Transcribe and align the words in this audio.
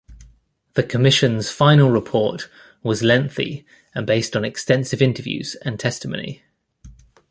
The 0.73 0.81
commission's 0.81 1.51
final 1.51 1.91
report 1.91 2.49
was 2.81 3.03
lengthy 3.03 3.67
and 3.93 4.07
based 4.07 4.35
on 4.35 4.43
extensive 4.43 4.99
interviews 4.99 5.53
and 5.63 5.79
testimony. 5.79 6.41